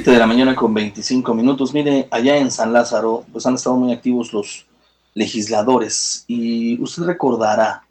[0.00, 1.74] 7 de la mañana con 25 minutos.
[1.74, 4.64] Mire, allá en San Lázaro, pues han estado muy activos los
[5.12, 7.82] legisladores y usted recordará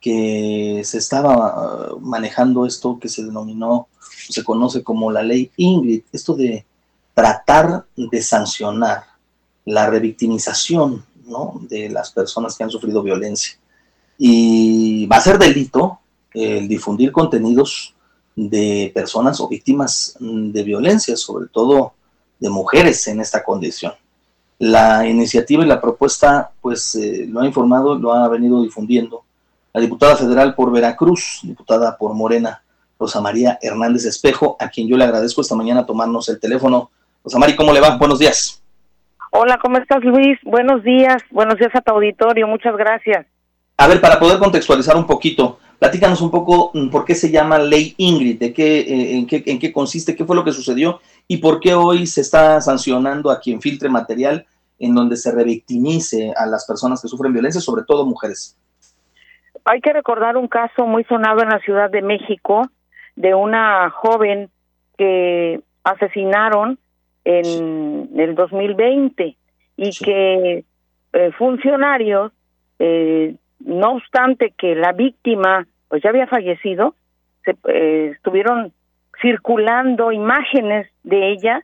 [0.00, 3.86] que se estaba uh, manejando esto que se denominó,
[4.28, 6.66] se conoce como la ley Ingrid, esto de
[7.14, 9.04] tratar de sancionar
[9.64, 11.60] la revictimización ¿no?
[11.68, 13.56] de las personas que han sufrido violencia.
[14.18, 16.00] Y va a ser delito
[16.34, 17.94] el difundir contenidos
[18.34, 21.92] de personas o víctimas de violencia, sobre todo
[22.38, 23.92] de mujeres en esta condición.
[24.58, 29.24] La iniciativa y la propuesta, pues eh, lo ha informado, lo ha venido difundiendo
[29.72, 32.62] la diputada federal por Veracruz, diputada por Morena,
[32.98, 36.90] Rosa María Hernández Espejo, a quien yo le agradezco esta mañana tomarnos el teléfono.
[37.24, 37.96] Rosa María, ¿cómo le va?
[37.96, 38.62] Buenos días.
[39.30, 40.38] Hola, ¿cómo estás Luis?
[40.44, 43.26] Buenos días, buenos días a tu auditorio, muchas gracias.
[43.78, 47.58] A ver, para poder contextualizar un poquito, platícanos un poco mm, por qué se llama
[47.58, 51.00] Ley Ingrid, de qué, eh, en, qué, en qué consiste, qué fue lo que sucedió
[51.26, 54.46] y por qué hoy se está sancionando a quien filtre material
[54.78, 58.56] en donde se revictimice a las personas que sufren violencia, sobre todo mujeres.
[59.64, 62.62] Hay que recordar un caso muy sonado en la Ciudad de México
[63.16, 64.50] de una joven
[64.96, 66.78] que asesinaron
[67.24, 69.36] en el 2020
[69.78, 70.64] y que
[71.12, 72.30] eh, funcionarios,
[72.78, 73.34] eh,
[73.72, 76.94] no obstante que la víctima pues ya había fallecido,
[77.44, 78.72] se, eh, estuvieron
[79.20, 81.62] circulando imágenes de ella,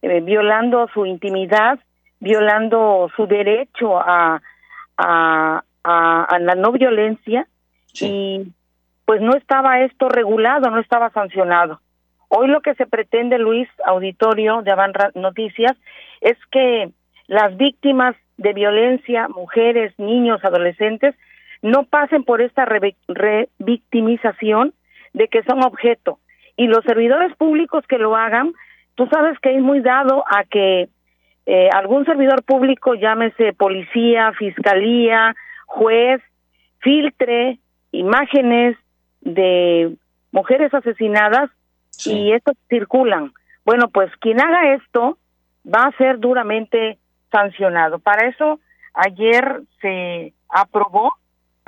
[0.00, 1.78] violando su intimidad,
[2.20, 4.40] violando su derecho a,
[4.96, 7.46] a, a, la no violencia
[8.00, 8.52] y
[9.04, 11.80] pues no estaba esto regulado, no estaba sancionado.
[12.28, 15.76] Hoy lo que se pretende, Luis, auditorio de Avan Noticias,
[16.20, 16.90] es que
[17.26, 21.14] las víctimas de violencia, mujeres, niños, adolescentes,
[21.62, 24.72] no pasen por esta revictimización
[25.12, 26.18] de que son objeto.
[26.56, 28.52] Y los servidores públicos que lo hagan,
[28.94, 30.88] tú sabes que es muy dado a que
[31.46, 35.34] eh, algún servidor público, llámese policía, fiscalía,
[35.66, 36.20] juez,
[36.80, 37.58] filtre
[37.92, 38.76] imágenes
[39.20, 39.96] de
[40.30, 41.50] mujeres asesinadas
[42.04, 43.32] y estos circulan.
[43.64, 45.18] Bueno, pues quien haga esto
[45.66, 46.98] va a ser duramente
[47.30, 47.98] sancionado.
[47.98, 48.60] Para eso
[48.94, 51.12] ayer se aprobó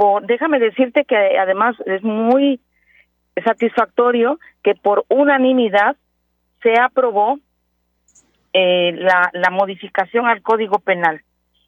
[0.00, 2.58] por déjame decirte que además es muy
[3.44, 5.94] satisfactorio que por unanimidad
[6.62, 7.38] se aprobó
[8.54, 11.20] eh, la, la modificación al Código Penal.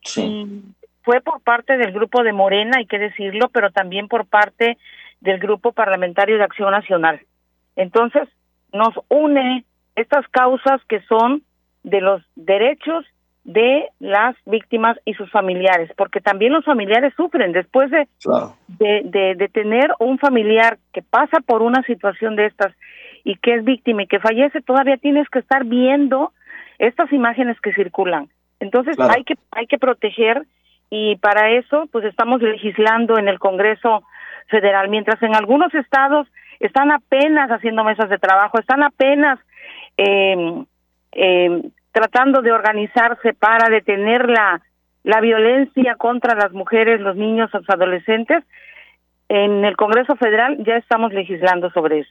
[0.03, 0.63] Sí.
[1.03, 4.79] fue por parte del grupo de Morena, hay que decirlo, pero también por parte
[5.21, 7.21] del Grupo Parlamentario de Acción Nacional.
[7.77, 8.31] Entonces,
[8.73, 11.43] nos une estas causas que son
[11.83, 13.05] de los derechos
[13.45, 18.07] de las víctimas y sus familiares, porque también los familiares sufren después de,
[18.69, 22.73] de, de, tener un familiar que pasa por una situación de estas
[23.25, 26.33] y que es víctima y que fallece, todavía tienes que estar viendo
[26.79, 28.29] estas imágenes que circulan.
[28.61, 30.45] Entonces hay que hay que proteger
[30.89, 34.05] y para eso pues estamos legislando en el Congreso
[34.49, 36.29] Federal, mientras en algunos estados
[36.61, 39.41] están apenas haciendo mesas de trabajo, están apenas
[39.97, 40.65] eh,
[41.13, 44.63] eh, tratando de organizarse para detener la,
[45.05, 48.45] la violencia contra las mujeres, los niños, los adolescentes.
[49.29, 52.11] En el Congreso Federal ya estamos legislando sobre eso.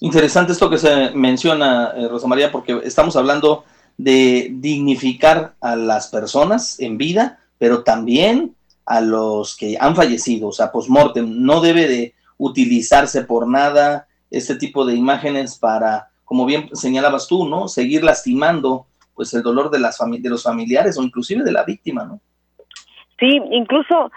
[0.00, 3.64] Interesante esto que se menciona, eh, Rosa María, porque estamos hablando
[3.96, 8.54] de dignificar a las personas en vida, pero también
[8.86, 11.44] a los que han fallecido, o sea, post-mortem.
[11.44, 17.48] No debe de utilizarse por nada este tipo de imágenes para, como bien señalabas tú,
[17.48, 17.66] ¿no?
[17.66, 18.86] Seguir lastimando
[19.18, 22.20] pues el dolor de las de los familiares o inclusive de la víctima, ¿no?
[23.18, 24.12] Sí, incluso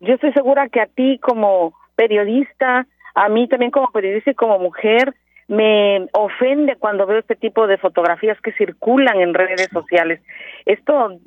[0.00, 4.58] yo estoy segura que a ti como periodista, a mí también como periodista y como
[4.58, 5.14] mujer,
[5.46, 10.22] me ofende cuando veo este tipo de fotografías que circulan en redes sociales.
[10.64, 11.20] Esto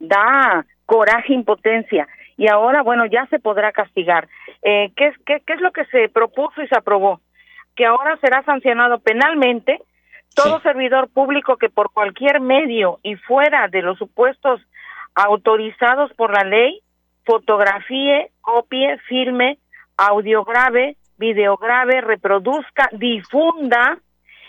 [0.00, 2.08] da coraje, impotencia.
[2.38, 4.28] Y ahora, bueno, ya se podrá castigar.
[4.62, 7.20] Eh, ¿qué, qué, qué es lo que se propuso y se aprobó?
[7.76, 9.82] Que ahora será sancionado penalmente
[10.34, 14.60] todo servidor público que por cualquier medio y fuera de los supuestos
[15.14, 16.80] autorizados por la ley,
[17.24, 19.58] fotografíe, copie, filme,
[19.96, 23.98] audiograve, videograve, reproduzca, difunda,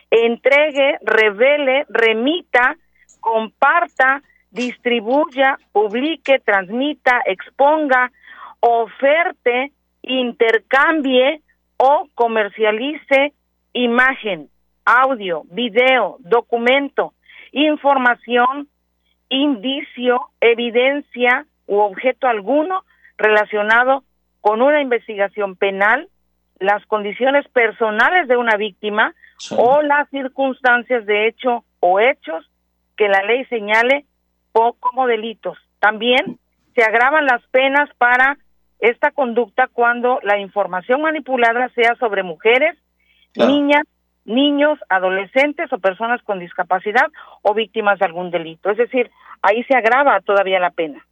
[0.10, 2.78] entregue, revele, remita,
[3.20, 4.22] comparta,
[4.52, 8.12] distribuya, publique, transmita, exponga,
[8.60, 9.72] oferte,
[10.04, 11.42] intercambie
[11.78, 13.34] o comercialice
[13.74, 14.50] imagen,
[14.86, 17.14] audio, video, documento,
[17.52, 18.68] información,
[19.30, 22.84] indicio, evidencia u objeto alguno
[23.18, 24.04] relacionado
[24.42, 26.10] con una investigación penal,
[26.60, 29.14] las condiciones personales de una víctima
[29.58, 32.50] o las circunstancias de hecho o hechos
[32.98, 34.06] que la ley señale
[34.52, 35.58] como delitos.
[35.80, 36.40] También
[36.76, 38.38] se agravan las penas para
[38.80, 42.78] esta conducta cuando la información manipulada sea sobre mujeres,
[43.36, 43.84] niñas,
[44.26, 47.08] niños, adolescentes o personas con discapacidad
[47.42, 48.70] o víctimas de algún delito.
[48.70, 49.12] Es decir,
[49.42, 51.06] ahí se agrava todavía la pena.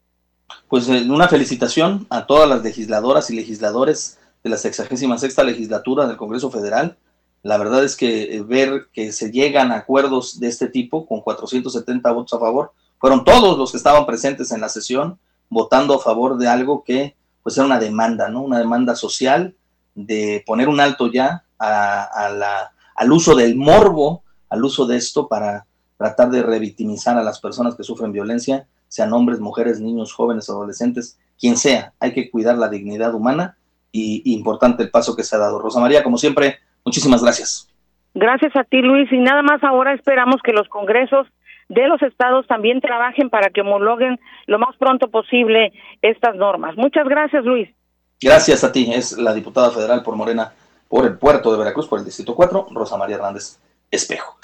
[0.67, 6.17] Pues eh, una felicitación a todas las legisladoras y legisladores de la 66 legislatura del
[6.17, 6.97] Congreso Federal.
[7.43, 11.21] La verdad es que eh, ver que se llegan a acuerdos de este tipo con
[11.21, 15.19] 470 votos a favor, fueron todos los que estaban presentes en la sesión
[15.49, 18.41] votando a favor de algo que pues era una demanda, ¿no?
[18.41, 19.55] Una demanda social
[19.95, 22.71] de poner un alto ya a, la,
[23.01, 25.65] al uso del morbo, al uso de esto para
[25.97, 31.19] tratar de revictimizar a las personas que sufren violencia, sean hombres, mujeres, niños, jóvenes, adolescentes,
[31.39, 31.93] quien sea.
[31.99, 33.57] Hay que cuidar la dignidad humana
[33.91, 35.57] y, importante el paso que se ha dado.
[35.57, 37.67] Rosa María, como siempre, muchísimas gracias.
[38.13, 39.11] Gracias a ti, Luis.
[39.11, 41.25] Y nada más ahora esperamos que los congresos
[41.69, 45.73] de los estados también trabajen para que homologuen lo más pronto posible
[46.03, 46.77] estas normas.
[46.77, 47.67] Muchas gracias, Luis.
[48.21, 48.91] Gracias a ti.
[48.93, 50.53] Es la diputada federal por Morena
[50.91, 53.59] por el puerto de Veracruz, por el Distrito 4, Rosa María Hernández
[53.89, 54.37] Espejo.